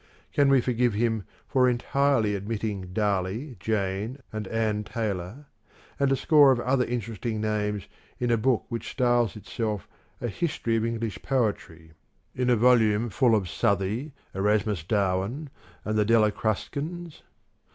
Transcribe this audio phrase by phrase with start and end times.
[0.33, 5.45] Can we forgive him for entirely omitting Darley, Jane and Ann Taylor,
[5.99, 7.83] and a score of other interesting names
[8.17, 9.87] in a book which styles itself
[10.19, 11.91] a History of English Poetry,
[12.35, 15.51] in a volume full of Southey, Erasmus Darwin,
[15.85, 17.21] and the Delia Crus cans?